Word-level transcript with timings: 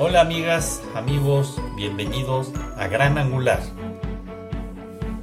Hola 0.00 0.20
amigas, 0.20 0.80
amigos, 0.94 1.60
bienvenidos 1.74 2.52
a 2.76 2.86
Gran 2.86 3.18
Angular. 3.18 3.60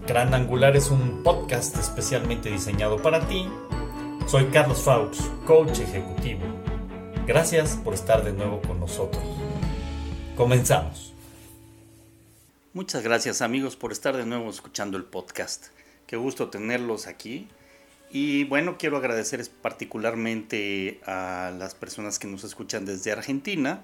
Gran 0.05 0.34
Angular 0.34 0.76
es 0.76 0.92
un 0.92 1.24
podcast 1.24 1.78
especialmente 1.78 2.52
diseñado 2.52 3.02
para 3.02 3.26
ti. 3.26 3.48
Soy 4.27 4.48
Carlos 4.48 4.82
Faux, 4.82 5.32
coach 5.48 5.80
ejecutivo. 5.80 6.41
Gracias 7.26 7.77
por 7.77 7.94
estar 7.94 8.26
de 8.26 8.34
nuevo 8.34 8.62
con 8.64 8.82
nosotros. 8.82 9.23
Comenzamos. 10.36 11.14
Muchas 12.73 13.02
gracias 13.02 13.42
amigos 13.42 13.78
por 13.78 13.94
estar 13.94 14.18
de 14.18 14.26
nuevo 14.26 14.50
escuchando 14.50 14.98
el 14.98 15.05
podcast. 15.05 15.68
Qué 16.05 16.18
gusto 16.18 16.50
tenerlos 16.50 17.07
aquí. 17.07 17.48
Y 18.12 18.44
bueno, 18.44 18.76
quiero 18.77 18.98
agradecer 18.98 19.41
particularmente 19.62 20.99
a 21.05 21.54
las 21.57 21.76
personas 21.76 22.20
que 22.20 22.27
nos 22.27 22.44
escuchan 22.44 22.84
desde 22.84 23.13
Argentina 23.13 23.82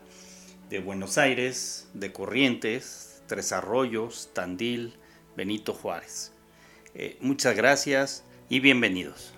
de 0.71 0.79
Buenos 0.79 1.17
Aires, 1.17 1.89
de 1.93 2.13
Corrientes, 2.13 3.21
Tres 3.27 3.51
Arroyos, 3.51 4.29
Tandil, 4.33 4.97
Benito 5.35 5.73
Juárez. 5.73 6.31
Eh, 6.95 7.17
muchas 7.19 7.57
gracias 7.57 8.23
y 8.47 8.61
bienvenidos. 8.61 9.33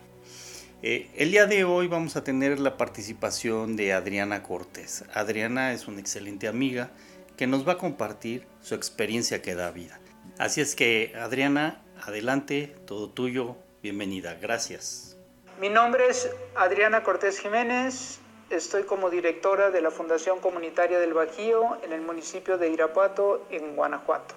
Eh, 0.83 1.09
el 1.15 1.31
día 1.31 1.47
de 1.47 1.63
hoy 1.63 1.87
vamos 1.87 2.17
a 2.17 2.23
tener 2.23 2.59
la 2.59 2.77
participación 2.77 3.75
de 3.75 3.93
Adriana 3.93 4.43
Cortés. 4.43 5.05
Adriana 5.11 5.73
es 5.73 5.87
una 5.87 6.01
excelente 6.01 6.47
amiga 6.47 6.91
que 7.35 7.47
nos 7.47 7.67
va 7.67 7.73
a 7.73 7.77
compartir 7.79 8.45
su 8.61 8.75
experiencia 8.75 9.41
que 9.41 9.55
da 9.55 9.71
vida. 9.71 9.99
Así 10.37 10.61
es 10.61 10.75
que, 10.75 11.13
Adriana, 11.19 11.81
adelante, 11.99 12.75
todo 12.85 13.09
tuyo, 13.09 13.57
bienvenida, 13.81 14.35
gracias. 14.35 15.17
Mi 15.59 15.69
nombre 15.69 16.03
es 16.09 16.29
Adriana 16.55 17.01
Cortés 17.01 17.39
Jiménez, 17.39 18.19
Estoy 18.53 18.83
como 18.83 19.09
directora 19.09 19.71
de 19.71 19.81
la 19.81 19.89
Fundación 19.89 20.39
Comunitaria 20.39 20.99
del 20.99 21.15
Bajío 21.15 21.75
en 21.81 21.91
el 21.91 22.01
municipio 22.01 22.59
de 22.59 22.69
Irapuato, 22.69 23.47
en 23.49 23.75
Guanajuato. 23.75 24.35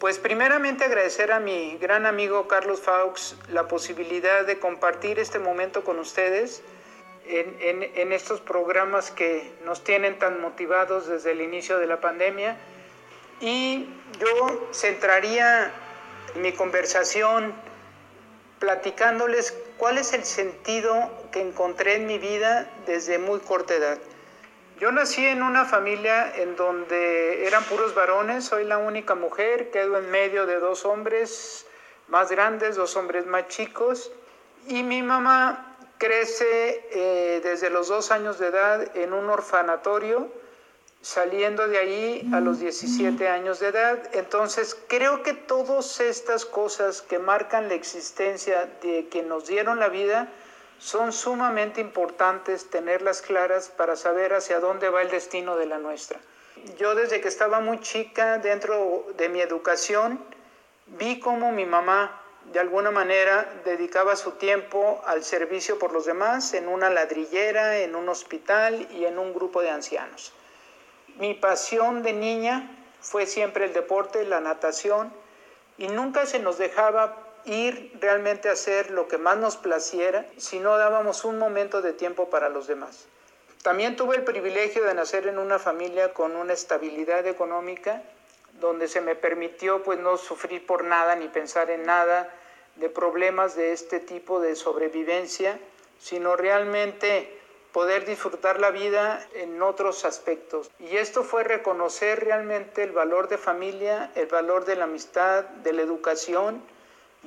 Pues 0.00 0.18
primeramente 0.18 0.84
agradecer 0.84 1.32
a 1.32 1.38
mi 1.38 1.76
gran 1.76 2.06
amigo 2.06 2.48
Carlos 2.48 2.80
Faux 2.80 3.36
la 3.52 3.68
posibilidad 3.68 4.46
de 4.46 4.58
compartir 4.58 5.18
este 5.18 5.38
momento 5.38 5.84
con 5.84 5.98
ustedes 5.98 6.62
en, 7.26 7.82
en, 7.94 8.12
estos 8.14 8.40
programas 8.40 9.10
que 9.10 9.52
nos 9.66 9.84
tienen 9.84 10.18
tan 10.18 10.40
motivados 10.40 11.08
desde 11.08 11.32
el 11.32 11.42
inicio 11.42 11.78
de 11.78 11.86
la 11.88 12.00
pandemia. 12.00 12.56
Y 13.42 13.86
yo 14.18 14.70
centraría 14.72 15.72
mi 16.36 16.52
conversación 16.52 17.52
platicándoles 18.60 19.54
cuál 19.76 19.98
es 19.98 20.14
el 20.14 20.24
sentido 20.24 21.10
que 21.30 21.40
encontré 21.40 21.96
en 21.96 22.06
mi 22.06 22.18
vida 22.18 22.70
desde 22.86 23.18
muy 23.18 23.40
corta 23.40 23.74
edad. 23.74 23.98
Yo 24.80 24.92
nací 24.92 25.26
en 25.26 25.42
una 25.42 25.64
familia 25.64 26.32
en 26.36 26.54
donde 26.54 27.46
eran 27.46 27.64
puros 27.64 27.94
varones, 27.94 28.44
soy 28.44 28.64
la 28.64 28.78
única 28.78 29.14
mujer, 29.16 29.70
quedo 29.70 29.98
en 29.98 30.10
medio 30.10 30.46
de 30.46 30.60
dos 30.60 30.84
hombres 30.84 31.66
más 32.06 32.30
grandes, 32.30 32.76
dos 32.76 32.94
hombres 32.96 33.26
más 33.26 33.48
chicos, 33.48 34.12
y 34.68 34.84
mi 34.84 35.02
mamá 35.02 35.76
crece 35.98 36.86
eh, 36.92 37.40
desde 37.42 37.70
los 37.70 37.88
dos 37.88 38.12
años 38.12 38.38
de 38.38 38.46
edad 38.46 38.96
en 38.96 39.12
un 39.12 39.28
orfanatorio 39.28 40.30
saliendo 41.00 41.68
de 41.68 41.78
ahí 41.78 42.30
a 42.32 42.40
los 42.40 42.60
17 42.60 43.28
años 43.28 43.60
de 43.60 43.68
edad. 43.68 43.98
Entonces, 44.12 44.76
creo 44.88 45.22
que 45.22 45.32
todas 45.32 46.00
estas 46.00 46.44
cosas 46.44 47.02
que 47.02 47.18
marcan 47.18 47.68
la 47.68 47.74
existencia 47.74 48.68
de 48.82 49.08
que 49.08 49.22
nos 49.22 49.46
dieron 49.46 49.78
la 49.78 49.88
vida 49.88 50.28
son 50.78 51.12
sumamente 51.12 51.80
importantes 51.80 52.70
tenerlas 52.70 53.22
claras 53.22 53.68
para 53.68 53.96
saber 53.96 54.34
hacia 54.34 54.60
dónde 54.60 54.88
va 54.88 55.02
el 55.02 55.10
destino 55.10 55.56
de 55.56 55.66
la 55.66 55.78
nuestra. 55.78 56.20
Yo 56.78 56.94
desde 56.94 57.20
que 57.20 57.28
estaba 57.28 57.60
muy 57.60 57.80
chica, 57.80 58.38
dentro 58.38 59.06
de 59.16 59.28
mi 59.28 59.40
educación, 59.40 60.18
vi 60.86 61.20
cómo 61.20 61.52
mi 61.52 61.66
mamá 61.66 62.22
de 62.52 62.60
alguna 62.60 62.90
manera 62.90 63.46
dedicaba 63.64 64.16
su 64.16 64.32
tiempo 64.32 65.02
al 65.06 65.22
servicio 65.22 65.78
por 65.78 65.92
los 65.92 66.06
demás 66.06 66.54
en 66.54 66.68
una 66.68 66.88
ladrillera, 66.90 67.78
en 67.78 67.94
un 67.94 68.08
hospital 68.08 68.88
y 68.92 69.04
en 69.04 69.18
un 69.18 69.34
grupo 69.34 69.60
de 69.60 69.70
ancianos. 69.70 70.32
Mi 71.16 71.34
pasión 71.34 72.02
de 72.02 72.12
niña 72.12 72.70
fue 73.00 73.26
siempre 73.26 73.66
el 73.66 73.72
deporte, 73.72 74.24
la 74.24 74.40
natación, 74.40 75.12
y 75.76 75.88
nunca 75.88 76.26
se 76.26 76.38
nos 76.38 76.58
dejaba 76.58 77.27
ir 77.44 77.96
realmente 78.00 78.48
a 78.48 78.52
hacer 78.52 78.90
lo 78.90 79.08
que 79.08 79.18
más 79.18 79.36
nos 79.36 79.56
placiera 79.56 80.26
si 80.36 80.60
no 80.60 80.76
dábamos 80.76 81.24
un 81.24 81.38
momento 81.38 81.82
de 81.82 81.92
tiempo 81.92 82.30
para 82.30 82.48
los 82.48 82.66
demás. 82.66 83.06
También 83.62 83.96
tuve 83.96 84.16
el 84.16 84.24
privilegio 84.24 84.84
de 84.84 84.94
nacer 84.94 85.26
en 85.26 85.38
una 85.38 85.58
familia 85.58 86.14
con 86.14 86.36
una 86.36 86.52
estabilidad 86.52 87.26
económica 87.26 88.02
donde 88.60 88.88
se 88.88 89.00
me 89.00 89.14
permitió 89.14 89.82
pues 89.82 89.98
no 89.98 90.16
sufrir 90.16 90.66
por 90.66 90.84
nada 90.84 91.16
ni 91.16 91.28
pensar 91.28 91.70
en 91.70 91.84
nada 91.84 92.32
de 92.76 92.88
problemas 92.88 93.56
de 93.56 93.72
este 93.72 94.00
tipo 94.00 94.40
de 94.40 94.54
sobrevivencia, 94.54 95.58
sino 95.98 96.36
realmente 96.36 97.38
poder 97.72 98.06
disfrutar 98.06 98.60
la 98.60 98.70
vida 98.70 99.26
en 99.34 99.62
otros 99.62 100.04
aspectos. 100.04 100.70
Y 100.78 100.96
esto 100.96 101.22
fue 101.22 101.44
reconocer 101.44 102.24
realmente 102.24 102.82
el 102.82 102.92
valor 102.92 103.28
de 103.28 103.38
familia, 103.38 104.10
el 104.14 104.26
valor 104.26 104.64
de 104.64 104.76
la 104.76 104.84
amistad, 104.84 105.44
de 105.44 105.72
la 105.72 105.82
educación. 105.82 106.62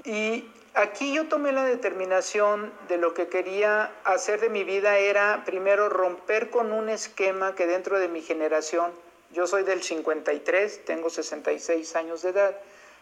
Y 0.04 0.50
aquí 0.74 1.14
yo 1.14 1.28
tomé 1.28 1.52
la 1.52 1.66
determinación 1.66 2.72
de 2.88 2.98
lo 2.98 3.14
que 3.14 3.28
quería 3.28 3.92
hacer 4.04 4.40
de 4.40 4.50
mi 4.50 4.64
vida 4.64 4.98
era 4.98 5.44
primero 5.46 5.90
romper 5.90 6.50
con 6.50 6.72
un 6.72 6.90
esquema 6.90 7.56
que 7.56 7.68
dentro 7.68 8.00
de 8.00 8.08
mi 8.08 8.22
generación, 8.22 8.92
yo 9.32 9.48
soy 9.48 9.64
del 9.64 9.84
53, 9.84 10.86
tengo 10.86 11.10
66 11.10 11.96
años 11.96 12.22
de 12.22 12.30
edad, 12.30 12.58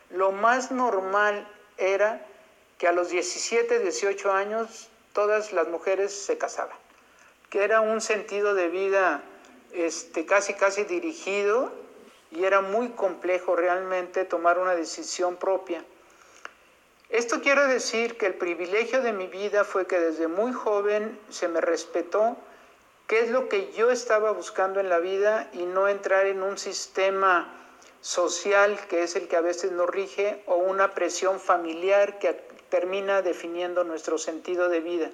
lo 0.09 0.31
más 0.31 0.71
normal 0.71 1.47
era 1.77 2.25
que 2.77 2.87
a 2.87 2.91
los 2.91 3.09
17, 3.09 3.79
18 3.79 4.31
años 4.31 4.89
todas 5.13 5.53
las 5.53 5.67
mujeres 5.67 6.13
se 6.13 6.37
casaban 6.37 6.77
que 7.49 7.63
era 7.63 7.81
un 7.81 7.99
sentido 7.99 8.53
de 8.53 8.69
vida 8.69 9.21
este, 9.73 10.25
casi 10.25 10.53
casi 10.53 10.83
dirigido 10.83 11.71
y 12.31 12.43
era 12.43 12.61
muy 12.61 12.89
complejo 12.89 13.55
realmente 13.55 14.23
tomar 14.23 14.59
una 14.59 14.75
decisión 14.75 15.35
propia. 15.37 15.83
Esto 17.09 17.41
quiere 17.41 17.65
decir 17.65 18.17
que 18.17 18.27
el 18.27 18.35
privilegio 18.35 19.01
de 19.01 19.13
mi 19.13 19.25
vida 19.25 19.63
fue 19.63 19.87
que 19.87 19.99
desde 19.99 20.27
muy 20.27 20.53
joven 20.53 21.19
se 21.29 21.47
me 21.47 21.59
respetó 21.59 22.37
qué 23.07 23.21
es 23.21 23.31
lo 23.31 23.49
que 23.49 23.71
yo 23.71 23.89
estaba 23.89 24.31
buscando 24.31 24.79
en 24.79 24.89
la 24.89 24.99
vida 24.99 25.49
y 25.53 25.63
no 25.63 25.87
entrar 25.87 26.27
en 26.27 26.43
un 26.43 26.59
sistema 26.59 27.51
social 28.01 28.79
que 28.87 29.01
es 29.01 29.15
el 29.15 29.27
que 29.27 29.35
a 29.35 29.41
veces 29.41 29.71
nos 29.71 29.89
rige 29.89 30.43
o 30.45 30.57
una 30.57 30.93
presión 30.93 31.39
familiar 31.39 32.19
que 32.19 32.33
termina 32.69 33.23
definiendo 33.23 33.83
nuestro 33.83 34.19
sentido 34.19 34.69
de 34.69 34.79
vida. 34.79 35.09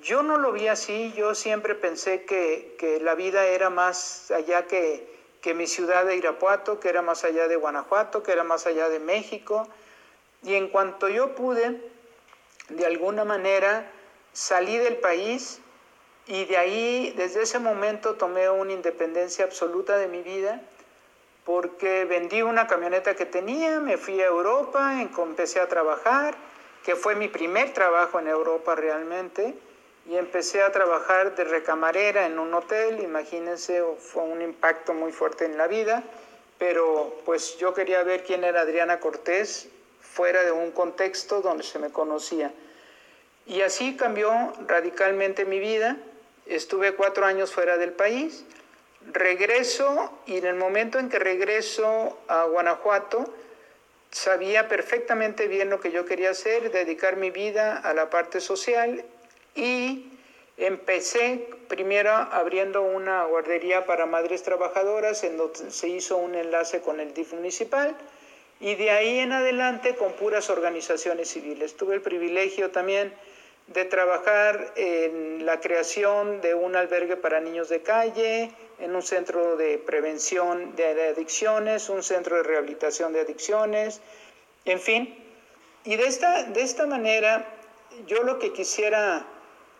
Yo 0.00 0.22
no 0.22 0.36
lo 0.36 0.52
vi 0.52 0.68
así, 0.68 1.12
yo 1.16 1.34
siempre 1.34 1.74
pensé 1.74 2.24
que, 2.24 3.00
la 3.02 3.16
vida 3.16 3.46
era 3.46 3.68
más 3.70 4.30
allá 4.30 4.66
que, 4.66 5.04
que 5.40 5.54
mi 5.54 5.66
ciudad 5.66 6.04
de 6.04 6.16
Irapuato, 6.16 6.78
que 6.78 6.88
era 6.88 7.02
más 7.02 7.24
allá 7.24 7.48
de 7.48 7.56
Guanajuato, 7.56 8.22
que 8.22 8.30
era 8.30 8.44
más 8.44 8.66
allá 8.66 8.88
de 8.88 9.00
México. 9.00 9.68
Y 10.42 10.54
en 10.54 10.68
cuanto 10.68 11.08
yo 11.08 11.34
pude, 11.34 11.80
de 12.68 12.86
alguna 12.86 13.24
manera, 13.24 13.90
salí 14.32 14.78
del 14.78 14.96
país 14.96 15.60
y 16.26 16.44
de 16.44 16.56
ahí, 16.56 17.14
desde 17.16 17.42
ese 17.42 17.58
momento, 17.58 18.14
tomé 18.14 18.48
una 18.50 18.72
independencia 18.72 19.44
absoluta 19.44 19.96
de 19.96 20.08
mi 20.08 20.22
vida 20.22 20.60
porque 21.48 22.04
vendí 22.04 22.42
una 22.42 22.66
camioneta 22.66 23.16
que 23.16 23.24
tenía, 23.24 23.80
me 23.80 23.96
fui 23.96 24.20
a 24.20 24.26
Europa, 24.26 25.00
empecé 25.00 25.60
a 25.60 25.66
trabajar, 25.66 26.36
que 26.84 26.94
fue 26.94 27.14
mi 27.14 27.28
primer 27.28 27.72
trabajo 27.72 28.18
en 28.18 28.28
Europa 28.28 28.74
realmente 28.74 29.54
y 30.06 30.16
empecé 30.16 30.62
a 30.62 30.72
trabajar 30.72 31.34
de 31.36 31.44
recamarera 31.44 32.26
en 32.26 32.38
un 32.38 32.52
hotel, 32.52 33.02
imagínense, 33.02 33.82
fue 33.98 34.24
un 34.24 34.42
impacto 34.42 34.92
muy 34.92 35.10
fuerte 35.10 35.46
en 35.46 35.56
la 35.56 35.66
vida, 35.68 36.04
pero 36.58 37.16
pues 37.24 37.56
yo 37.56 37.72
quería 37.72 38.02
ver 38.02 38.24
quién 38.24 38.44
era 38.44 38.60
Adriana 38.60 39.00
Cortés 39.00 39.70
fuera 40.18 40.42
de 40.42 40.50
un 40.50 40.72
contexto 40.72 41.42
donde 41.42 41.62
se 41.62 41.78
me 41.78 41.90
conocía. 41.90 42.50
Y 43.46 43.60
así 43.60 43.96
cambió 43.96 44.52
radicalmente 44.66 45.44
mi 45.44 45.60
vida, 45.60 45.96
estuve 46.46 46.96
cuatro 46.96 47.24
años 47.24 47.52
fuera 47.52 47.76
del 47.76 47.92
país, 47.92 48.44
regreso 49.12 50.12
y 50.26 50.38
en 50.38 50.46
el 50.46 50.56
momento 50.56 50.98
en 50.98 51.08
que 51.08 51.20
regreso 51.20 52.18
a 52.26 52.42
Guanajuato, 52.46 53.32
sabía 54.10 54.66
perfectamente 54.66 55.46
bien 55.46 55.70
lo 55.70 55.78
que 55.78 55.92
yo 55.92 56.04
quería 56.04 56.30
hacer, 56.30 56.72
dedicar 56.72 57.14
mi 57.14 57.30
vida 57.30 57.76
a 57.76 57.94
la 57.94 58.10
parte 58.10 58.40
social 58.40 59.04
y 59.54 60.10
empecé 60.56 61.48
primero 61.68 62.10
abriendo 62.10 62.82
una 62.82 63.22
guardería 63.26 63.86
para 63.86 64.04
madres 64.06 64.42
trabajadoras 64.42 65.22
en 65.22 65.36
donde 65.36 65.70
se 65.70 65.86
hizo 65.86 66.16
un 66.16 66.34
enlace 66.34 66.80
con 66.80 66.98
el 66.98 67.14
DIF 67.14 67.34
municipal 67.34 67.96
y 68.60 68.74
de 68.74 68.90
ahí 68.90 69.18
en 69.18 69.32
adelante 69.32 69.94
con 69.94 70.12
puras 70.12 70.50
organizaciones 70.50 71.28
civiles. 71.28 71.76
Tuve 71.76 71.94
el 71.94 72.02
privilegio 72.02 72.70
también 72.70 73.12
de 73.68 73.84
trabajar 73.84 74.72
en 74.76 75.44
la 75.44 75.60
creación 75.60 76.40
de 76.40 76.54
un 76.54 76.74
albergue 76.74 77.16
para 77.16 77.40
niños 77.40 77.68
de 77.68 77.82
calle, 77.82 78.50
en 78.78 78.94
un 78.94 79.02
centro 79.02 79.56
de 79.56 79.78
prevención 79.78 80.74
de 80.74 81.08
adicciones, 81.08 81.88
un 81.88 82.02
centro 82.02 82.36
de 82.36 82.42
rehabilitación 82.44 83.12
de 83.12 83.20
adicciones, 83.20 84.00
en 84.64 84.80
fin. 84.80 85.14
Y 85.84 85.96
de 85.96 86.06
esta, 86.06 86.44
de 86.44 86.62
esta 86.62 86.86
manera, 86.86 87.46
yo 88.06 88.22
lo 88.22 88.38
que 88.38 88.52
quisiera 88.52 89.26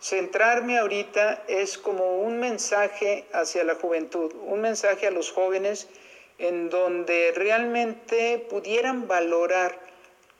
centrarme 0.00 0.78
ahorita 0.78 1.44
es 1.48 1.78
como 1.78 2.18
un 2.18 2.38
mensaje 2.38 3.24
hacia 3.32 3.64
la 3.64 3.74
juventud, 3.74 4.32
un 4.44 4.60
mensaje 4.60 5.06
a 5.06 5.10
los 5.10 5.32
jóvenes 5.32 5.88
en 6.38 6.70
donde 6.70 7.32
realmente 7.34 8.44
pudieran 8.48 9.08
valorar 9.08 9.78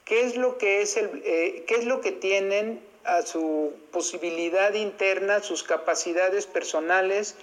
qué 0.05 0.23
es 0.23 0.37
lo 0.37 0.59
que 0.59 0.81
es 0.81 0.97
el, 0.97 1.23
eh, 1.25 1.65
qué 1.67 1.75
es 1.75 1.85
lo 1.85 2.01
que 2.01 2.13
tienen 2.13 2.81
a 3.05 3.23
su 3.23 3.73
posibilidad 3.91 4.75
interna, 4.75 5.43
sus 5.43 5.63
capacidades 5.63 6.47
personales, 6.47 7.37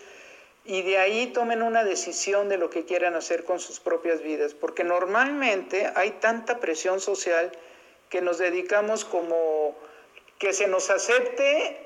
y 0.63 0.81
de 0.81 0.97
ahí 0.97 1.27
tomen 1.27 1.61
una 1.61 1.83
decisión 1.83 2.49
de 2.49 2.57
lo 2.57 2.69
que 2.69 2.85
quieran 2.85 3.15
hacer 3.15 3.43
con 3.43 3.59
sus 3.59 3.79
propias 3.79 4.21
vidas, 4.21 4.53
porque 4.55 4.83
normalmente 4.83 5.91
hay 5.95 6.11
tanta 6.11 6.59
presión 6.59 6.99
social 6.99 7.51
que 8.09 8.21
nos 8.21 8.39
dedicamos 8.39 9.05
como 9.05 9.75
que 10.39 10.53
se 10.53 10.67
nos 10.67 10.89
acepte 10.89 11.77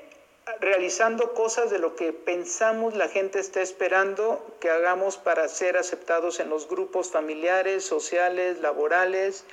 realizando 0.58 1.34
cosas 1.34 1.70
de 1.70 1.78
lo 1.78 1.94
que 1.94 2.12
pensamos 2.12 2.94
la 2.94 3.08
gente 3.08 3.38
está 3.38 3.60
esperando 3.60 4.44
que 4.60 4.70
hagamos 4.70 5.16
para 5.16 5.46
ser 5.48 5.76
aceptados 5.76 6.40
en 6.40 6.50
los 6.50 6.68
grupos 6.68 7.10
familiares, 7.10 7.84
sociales, 7.84 8.60
laborales. 8.60 9.44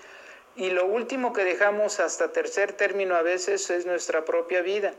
Y 0.56 0.72
lo 0.72 0.86
último 0.86 1.34
que 1.34 1.44
dejamos 1.44 2.00
hasta 2.00 2.32
tercer 2.32 2.74
término 2.74 3.16
a 3.16 3.22
veces 3.22 3.70
es 3.70 3.86
nuestra 3.86 4.26
propia 4.26 4.62
vida. 4.62 4.94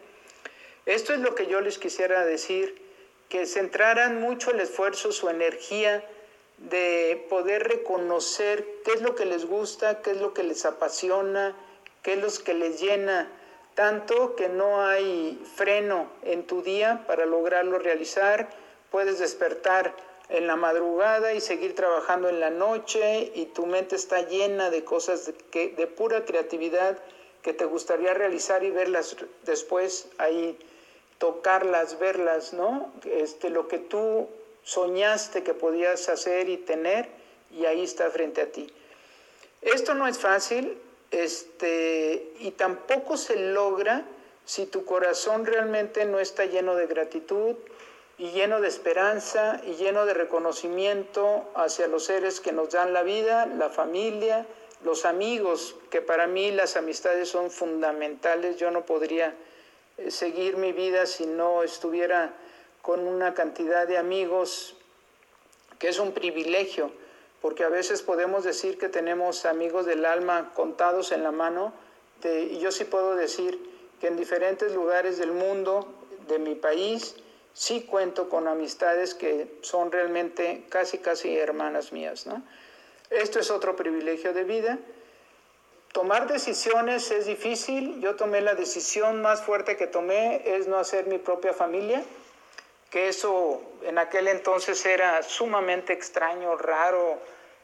Esto 0.86 1.12
es 1.12 1.20
lo 1.20 1.34
que 1.34 1.46
yo 1.46 1.60
les 1.60 1.78
quisiera 1.78 2.24
decir 2.24 2.80
que 3.28 3.44
centraran 3.46 4.20
mucho 4.20 4.52
el 4.52 4.60
esfuerzo, 4.60 5.12
su 5.12 5.28
energía 5.28 6.04
de 6.58 7.26
poder 7.28 7.68
reconocer 7.68 8.66
qué 8.84 8.92
es 8.92 9.02
lo 9.02 9.14
que 9.14 9.26
les 9.26 9.46
gusta, 9.46 10.02
qué 10.02 10.12
es 10.12 10.20
lo 10.20 10.34
que 10.34 10.42
les 10.42 10.64
apasiona, 10.64 11.54
qué 12.02 12.14
es 12.14 12.18
lo 12.18 12.44
que 12.44 12.54
les 12.54 12.80
llena, 12.80 13.30
tanto 13.78 14.34
que 14.34 14.48
no 14.48 14.84
hay 14.84 15.40
freno 15.54 16.10
en 16.24 16.48
tu 16.48 16.62
día 16.62 17.04
para 17.06 17.26
lograrlo 17.26 17.78
realizar, 17.78 18.48
puedes 18.90 19.20
despertar 19.20 19.94
en 20.30 20.48
la 20.48 20.56
madrugada 20.56 21.32
y 21.32 21.40
seguir 21.40 21.76
trabajando 21.76 22.28
en 22.28 22.40
la 22.40 22.50
noche 22.50 23.30
y 23.36 23.46
tu 23.46 23.66
mente 23.66 23.94
está 23.94 24.22
llena 24.22 24.70
de 24.70 24.82
cosas 24.82 25.26
de, 25.26 25.34
que, 25.34 25.68
de 25.68 25.86
pura 25.86 26.24
creatividad 26.24 26.98
que 27.40 27.52
te 27.52 27.66
gustaría 27.66 28.14
realizar 28.14 28.64
y 28.64 28.72
verlas 28.72 29.14
después 29.44 30.08
ahí 30.18 30.58
tocarlas, 31.18 32.00
verlas, 32.00 32.52
¿no? 32.52 32.92
Este, 33.04 33.48
lo 33.48 33.68
que 33.68 33.78
tú 33.78 34.28
soñaste 34.64 35.44
que 35.44 35.54
podías 35.54 36.08
hacer 36.08 36.48
y 36.48 36.56
tener, 36.56 37.08
y 37.52 37.64
ahí 37.66 37.84
está 37.84 38.10
frente 38.10 38.40
a 38.40 38.50
ti. 38.50 38.66
Esto 39.62 39.94
no 39.94 40.08
es 40.08 40.18
fácil, 40.18 40.76
este, 41.10 42.32
y 42.40 42.52
tampoco 42.52 43.16
se 43.16 43.36
logra 43.36 44.04
si 44.44 44.66
tu 44.66 44.84
corazón 44.84 45.46
realmente 45.46 46.04
no 46.04 46.20
está 46.20 46.46
lleno 46.46 46.74
de 46.74 46.86
gratitud 46.86 47.56
y 48.18 48.30
lleno 48.30 48.60
de 48.60 48.68
esperanza 48.68 49.60
y 49.64 49.74
lleno 49.74 50.06
de 50.06 50.14
reconocimiento 50.14 51.44
hacia 51.54 51.86
los 51.86 52.06
seres 52.06 52.40
que 52.40 52.52
nos 52.52 52.70
dan 52.70 52.92
la 52.92 53.02
vida, 53.02 53.46
la 53.46 53.70
familia, 53.70 54.46
los 54.84 55.04
amigos, 55.04 55.76
que 55.90 56.02
para 56.02 56.26
mí 56.26 56.50
las 56.50 56.76
amistades 56.76 57.28
son 57.28 57.50
fundamentales. 57.50 58.56
Yo 58.56 58.70
no 58.70 58.86
podría 58.86 59.34
eh, 59.98 60.10
seguir 60.10 60.56
mi 60.56 60.72
vida 60.72 61.06
si 61.06 61.26
no 61.26 61.62
estuviera 61.62 62.32
con 62.82 63.00
una 63.06 63.34
cantidad 63.34 63.86
de 63.86 63.98
amigos, 63.98 64.76
que 65.78 65.88
es 65.88 65.98
un 65.98 66.12
privilegio, 66.12 66.90
porque 67.40 67.64
a 67.64 67.68
veces 67.68 68.02
podemos 68.02 68.44
decir 68.44 68.78
que 68.78 68.88
tenemos 68.88 69.44
amigos 69.44 69.86
del 69.86 70.04
alma 70.04 70.52
contados 70.54 71.12
en 71.12 71.22
la 71.22 71.32
mano, 71.32 71.72
y 72.24 72.58
yo 72.58 72.72
sí 72.72 72.84
puedo 72.84 73.14
decir 73.14 73.58
que 74.00 74.08
en 74.08 74.16
diferentes 74.16 74.72
lugares 74.74 75.18
del 75.18 75.32
mundo, 75.32 75.86
de 76.26 76.38
mi 76.38 76.54
país, 76.54 77.14
sí 77.54 77.82
cuento 77.82 78.28
con 78.28 78.48
amistades 78.48 79.14
que 79.14 79.58
son 79.62 79.92
realmente 79.92 80.64
casi, 80.68 80.98
casi 80.98 81.36
hermanas 81.36 81.92
mías. 81.92 82.26
¿no? 82.26 82.42
Esto 83.10 83.38
es 83.38 83.50
otro 83.50 83.76
privilegio 83.76 84.32
de 84.32 84.44
vida 84.44 84.78
Tomar 85.92 86.28
decisiones 86.28 87.10
es 87.10 87.26
difícil. 87.26 88.00
Yo 88.00 88.14
tomé 88.14 88.40
la 88.40 88.54
decisión 88.54 89.22
más 89.22 89.42
fuerte 89.42 89.76
que 89.76 89.86
tomé 89.86 90.42
es 90.56 90.68
no 90.68 90.78
hacer 90.78 91.06
mi 91.06 91.18
propia 91.18 91.52
familia, 91.52 92.04
que 92.90 93.08
eso 93.08 93.62
en 93.82 93.98
aquel 93.98 94.28
entonces 94.28 94.84
era 94.86 95.22
sumamente 95.22 95.92
extraño, 95.92 96.56
raro, 96.56 97.20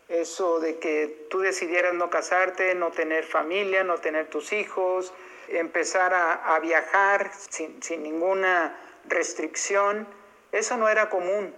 eso 0.08 0.60
de 0.60 0.78
que 0.78 1.26
tú 1.30 1.40
decidieras 1.40 1.94
no 1.94 2.10
casarte, 2.10 2.74
no 2.74 2.90
tener 2.90 3.24
familia, 3.24 3.84
no 3.84 3.98
tener 3.98 4.28
tus 4.28 4.52
hijos, 4.52 5.12
empezar 5.48 6.12
a, 6.14 6.58
viajar 6.60 7.30
sin, 7.34 7.82
sin 7.82 8.02
ninguna 8.02 8.78
restricción, 9.06 10.06
eso 10.52 10.76
no 10.76 10.88
era 10.88 11.10
común. 11.10 11.54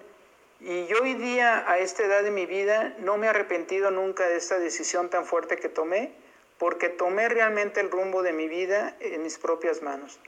Y 0.61 0.87
yo 0.87 1.03
hoy 1.03 1.15
día, 1.15 1.65
a 1.69 1.79
esta 1.79 2.05
edad 2.05 2.23
de 2.23 2.31
mi 2.31 2.47
vida, 2.47 2.95
no 2.99 3.19
me 3.19 3.27
he 3.27 3.31
arrepentido 3.31 3.91
nunca 3.91 4.29
de 4.29 4.37
esta 4.37 4.59
decisión 4.59 5.11
tan 5.11 5.27
fuerte 5.27 5.57
que 5.57 5.69
tomé 5.69 6.13
porque 6.59 6.89
tomé 6.89 7.29
realmente 7.29 7.81
el 7.81 7.91
rumbo 7.91 8.23
de 8.23 8.33
mi 8.33 8.49
vida 8.49 8.97
en 9.01 9.23
mis 9.23 9.39
propias 9.39 9.83
manos. 9.83 10.19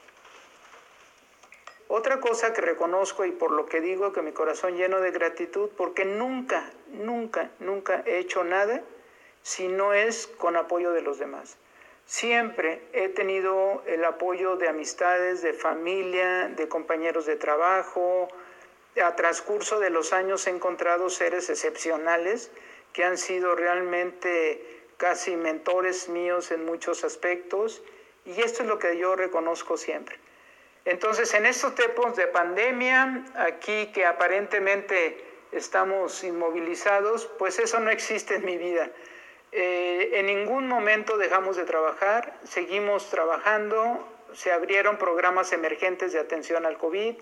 Otra 1.91 2.19
cosa 2.19 2.53
que 2.53 2.61
reconozco 2.61 3.25
y 3.25 3.31
por 3.31 3.49
lo 3.49 3.65
que 3.65 3.81
digo 3.81 4.13
que 4.13 4.21
mi 4.21 4.31
corazón 4.31 4.77
lleno 4.77 5.01
de 5.01 5.09
gratitud, 5.09 5.71
porque 5.75 6.05
nunca, 6.05 6.71
nunca, 6.89 7.49
nunca 7.57 8.03
he 8.05 8.19
hecho 8.19 8.43
nada 8.43 8.83
si 9.41 9.67
no 9.67 9.95
es 9.95 10.27
con 10.27 10.55
apoyo 10.55 10.91
de 10.91 11.01
los 11.01 11.17
demás. 11.17 11.57
Siempre 12.05 12.83
he 12.93 13.09
tenido 13.09 13.81
el 13.87 14.05
apoyo 14.05 14.55
de 14.55 14.69
amistades, 14.69 15.41
de 15.41 15.53
familia, 15.53 16.49
de 16.49 16.67
compañeros 16.67 17.25
de 17.25 17.37
trabajo. 17.37 18.27
A 19.03 19.15
transcurso 19.15 19.79
de 19.79 19.89
los 19.89 20.13
años 20.13 20.45
he 20.45 20.51
encontrado 20.51 21.09
seres 21.09 21.49
excepcionales 21.49 22.51
que 22.93 23.03
han 23.03 23.17
sido 23.17 23.55
realmente 23.55 24.83
casi 24.97 25.35
mentores 25.35 26.07
míos 26.07 26.51
en 26.51 26.65
muchos 26.65 27.03
aspectos, 27.03 27.81
y 28.25 28.41
esto 28.41 28.61
es 28.61 28.69
lo 28.69 28.77
que 28.77 28.95
yo 28.95 29.15
reconozco 29.15 29.75
siempre. 29.75 30.19
Entonces, 30.85 31.33
en 31.33 31.45
estos 31.45 31.75
tiempos 31.75 32.15
de 32.15 32.27
pandemia, 32.27 33.25
aquí 33.35 33.87
que 33.93 34.05
aparentemente 34.05 35.23
estamos 35.51 36.23
inmovilizados, 36.23 37.27
pues 37.37 37.59
eso 37.59 37.79
no 37.79 37.89
existe 37.89 38.35
en 38.35 38.45
mi 38.45 38.57
vida. 38.57 38.89
Eh, 39.51 40.11
en 40.13 40.27
ningún 40.27 40.67
momento 40.67 41.17
dejamos 41.17 41.57
de 41.57 41.65
trabajar, 41.65 42.39
seguimos 42.43 43.09
trabajando, 43.09 44.07
se 44.33 44.51
abrieron 44.51 44.97
programas 44.97 45.51
emergentes 45.53 46.13
de 46.13 46.19
atención 46.19 46.65
al 46.65 46.77
COVID 46.77 47.15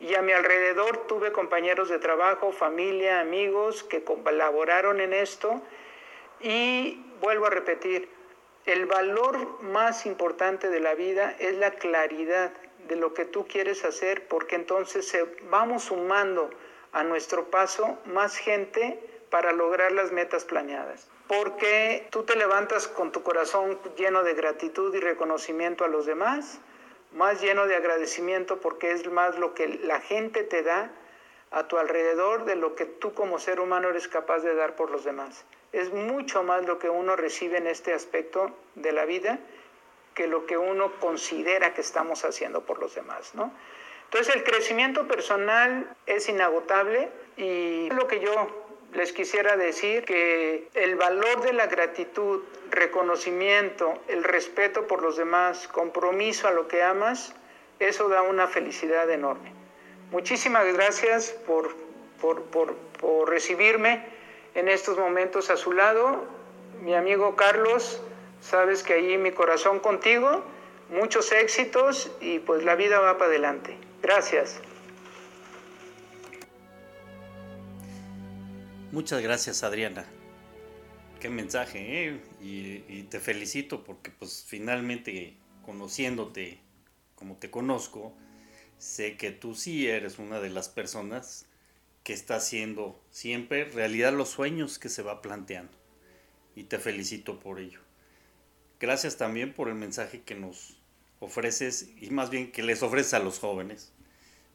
y 0.00 0.14
a 0.14 0.22
mi 0.22 0.32
alrededor 0.32 1.06
tuve 1.06 1.30
compañeros 1.30 1.88
de 1.88 1.98
trabajo, 1.98 2.50
familia, 2.52 3.20
amigos 3.20 3.84
que 3.84 4.02
colaboraron 4.02 5.00
en 5.00 5.12
esto 5.12 5.62
y 6.40 7.04
vuelvo 7.20 7.46
a 7.46 7.50
repetir, 7.50 8.08
el 8.66 8.86
valor 8.86 9.62
más 9.62 10.04
importante 10.04 10.68
de 10.68 10.80
la 10.80 10.94
vida 10.94 11.34
es 11.38 11.56
la 11.56 11.70
claridad 11.72 12.52
de 12.88 12.96
lo 12.96 13.14
que 13.14 13.24
tú 13.24 13.46
quieres 13.46 13.84
hacer, 13.84 14.26
porque 14.28 14.56
entonces 14.56 15.16
vamos 15.50 15.84
sumando 15.84 16.50
a 16.92 17.04
nuestro 17.04 17.50
paso 17.50 17.98
más 18.06 18.36
gente 18.36 18.98
para 19.30 19.52
lograr 19.52 19.92
las 19.92 20.10
metas 20.10 20.44
planeadas. 20.44 21.08
Porque 21.26 22.06
tú 22.10 22.22
te 22.22 22.34
levantas 22.36 22.88
con 22.88 23.12
tu 23.12 23.22
corazón 23.22 23.78
lleno 23.96 24.22
de 24.22 24.34
gratitud 24.34 24.94
y 24.94 25.00
reconocimiento 25.00 25.84
a 25.84 25.88
los 25.88 26.06
demás, 26.06 26.58
más 27.12 27.40
lleno 27.40 27.66
de 27.66 27.76
agradecimiento 27.76 28.60
porque 28.60 28.92
es 28.92 29.06
más 29.10 29.38
lo 29.38 29.54
que 29.54 29.68
la 29.68 30.00
gente 30.00 30.44
te 30.44 30.62
da 30.62 30.90
a 31.50 31.68
tu 31.68 31.78
alrededor 31.78 32.44
de 32.44 32.56
lo 32.56 32.74
que 32.74 32.86
tú 32.86 33.14
como 33.14 33.38
ser 33.38 33.60
humano 33.60 33.88
eres 33.88 34.08
capaz 34.08 34.40
de 34.40 34.54
dar 34.54 34.76
por 34.76 34.90
los 34.90 35.04
demás 35.04 35.44
es 35.72 35.92
mucho 35.92 36.42
más 36.42 36.64
lo 36.66 36.78
que 36.78 36.88
uno 36.88 37.16
recibe 37.16 37.58
en 37.58 37.66
este 37.66 37.92
aspecto 37.92 38.50
de 38.74 38.92
la 38.92 39.04
vida 39.04 39.38
que 40.18 40.26
lo 40.26 40.46
que 40.46 40.58
uno 40.58 40.90
considera 40.98 41.74
que 41.74 41.80
estamos 41.80 42.24
haciendo 42.24 42.62
por 42.62 42.80
los 42.80 42.92
demás, 42.92 43.36
¿no? 43.36 43.52
Entonces 44.06 44.34
el 44.34 44.42
crecimiento 44.42 45.06
personal 45.06 45.94
es 46.06 46.28
inagotable 46.28 47.08
y 47.36 47.88
lo 47.90 48.08
que 48.08 48.18
yo 48.18 48.32
les 48.94 49.12
quisiera 49.12 49.56
decir 49.56 50.04
que 50.04 50.70
el 50.74 50.96
valor 50.96 51.42
de 51.42 51.52
la 51.52 51.68
gratitud, 51.68 52.42
reconocimiento, 52.72 53.94
el 54.08 54.24
respeto 54.24 54.88
por 54.88 55.02
los 55.02 55.16
demás, 55.16 55.68
compromiso 55.68 56.48
a 56.48 56.50
lo 56.50 56.66
que 56.66 56.82
amas, 56.82 57.32
eso 57.78 58.08
da 58.08 58.22
una 58.22 58.48
felicidad 58.48 59.08
enorme. 59.08 59.52
Muchísimas 60.10 60.66
gracias 60.72 61.30
por, 61.46 61.76
por, 62.20 62.42
por, 62.46 62.74
por 62.74 63.30
recibirme 63.30 64.04
en 64.56 64.68
estos 64.68 64.98
momentos 64.98 65.48
a 65.50 65.56
su 65.56 65.72
lado. 65.72 66.24
Mi 66.82 66.96
amigo 66.96 67.36
Carlos, 67.36 68.02
sabes 68.40 68.82
que 68.82 68.94
ahí 68.94 69.18
mi 69.18 69.32
corazón 69.32 69.80
contigo, 69.80 70.44
muchos 70.90 71.32
éxitos 71.32 72.10
y 72.20 72.38
pues 72.38 72.64
la 72.64 72.74
vida 72.74 72.98
va 73.00 73.18
para 73.18 73.30
adelante. 73.30 73.76
Gracias. 74.02 74.60
Muchas 78.92 79.20
gracias 79.22 79.62
Adriana. 79.62 80.06
Qué 81.20 81.28
mensaje, 81.28 82.08
¿eh? 82.08 82.20
y, 82.40 82.84
y, 82.88 83.06
te 83.10 83.18
felicito 83.18 83.82
porque 83.82 84.10
pues 84.10 84.44
finalmente 84.46 85.36
conociéndote 85.66 86.60
como 87.18 87.36
te 87.36 87.50
conozco, 87.50 88.14
sé 88.78 89.16
que 89.16 89.32
tú 89.32 89.56
sí 89.56 89.88
eres 89.88 90.20
una 90.20 90.38
de 90.38 90.50
las 90.50 90.68
personas 90.68 91.46
que 92.04 92.12
está 92.12 92.36
haciendo 92.36 93.02
siempre 93.10 93.64
realidad 93.64 94.12
los 94.12 94.28
sueños 94.28 94.78
que 94.78 94.88
se 94.88 95.02
va 95.02 95.20
planteando. 95.20 95.76
Y 96.54 96.64
te 96.64 96.78
felicito 96.78 97.40
por 97.40 97.58
ello. 97.58 97.80
Gracias 98.80 99.16
también 99.16 99.52
por 99.52 99.68
el 99.68 99.74
mensaje 99.74 100.22
que 100.22 100.34
nos 100.34 100.78
ofreces 101.20 101.88
y 102.00 102.10
más 102.10 102.30
bien 102.30 102.52
que 102.52 102.62
les 102.62 102.82
ofreces 102.82 103.14
a 103.14 103.18
los 103.18 103.40
jóvenes 103.40 103.92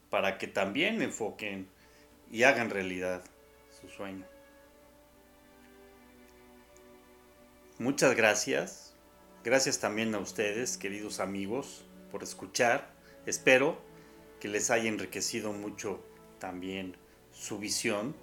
para 0.08 0.38
que 0.38 0.46
también 0.46 1.02
enfoquen 1.02 1.68
y 2.30 2.44
hagan 2.44 2.70
realidad 2.70 3.22
su 3.80 3.88
sueño. 3.88 4.24
Muchas 7.78 8.16
gracias. 8.16 8.94
Gracias 9.42 9.78
también 9.78 10.14
a 10.14 10.18
ustedes, 10.18 10.78
queridos 10.78 11.20
amigos, 11.20 11.84
por 12.10 12.22
escuchar. 12.22 12.94
Espero 13.26 13.78
que 14.40 14.48
les 14.48 14.70
haya 14.70 14.88
enriquecido 14.88 15.52
mucho 15.52 16.02
también 16.38 16.96
su 17.32 17.58
visión 17.58 18.14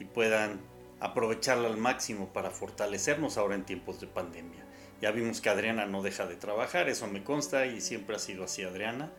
y 0.00 0.06
puedan 0.06 0.60
aprovecharla 0.98 1.68
al 1.68 1.76
máximo 1.76 2.32
para 2.32 2.50
fortalecernos 2.50 3.36
ahora 3.36 3.54
en 3.54 3.64
tiempos 3.64 4.00
de 4.00 4.06
pandemia. 4.06 4.64
Ya 5.00 5.10
vimos 5.10 5.40
que 5.40 5.50
Adriana 5.50 5.86
no 5.86 6.02
deja 6.02 6.26
de 6.26 6.36
trabajar, 6.36 6.88
eso 6.88 7.06
me 7.06 7.22
consta 7.24 7.66
y 7.66 7.80
siempre 7.80 8.16
ha 8.16 8.18
sido 8.18 8.44
así 8.44 8.62
Adriana. 8.62 9.10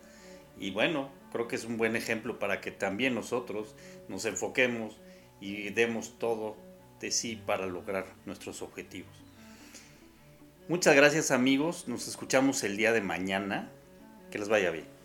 Y 0.58 0.70
bueno, 0.70 1.10
creo 1.32 1.48
que 1.48 1.56
es 1.56 1.64
un 1.64 1.76
buen 1.76 1.96
ejemplo 1.96 2.38
para 2.38 2.60
que 2.60 2.70
también 2.70 3.14
nosotros 3.14 3.74
nos 4.08 4.24
enfoquemos 4.24 4.96
y 5.40 5.70
demos 5.70 6.18
todo 6.18 6.56
de 7.00 7.10
sí 7.10 7.36
para 7.36 7.66
lograr 7.66 8.06
nuestros 8.24 8.62
objetivos. 8.62 9.14
Muchas 10.68 10.96
gracias 10.96 11.30
amigos, 11.30 11.86
nos 11.86 12.08
escuchamos 12.08 12.64
el 12.64 12.76
día 12.76 12.92
de 12.92 13.00
mañana. 13.00 13.70
Que 14.30 14.38
les 14.40 14.48
vaya 14.48 14.70
bien. 14.72 14.95